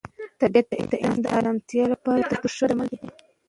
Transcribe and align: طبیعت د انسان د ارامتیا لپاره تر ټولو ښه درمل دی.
طبیعت 0.41 0.67
د 0.91 0.93
انسان 1.05 1.17
د 1.21 1.25
ارامتیا 1.39 1.85
لپاره 1.93 2.21
تر 2.29 2.35
ټولو 2.43 2.55
ښه 2.57 2.65
درمل 2.67 2.87
دی. 2.91 2.99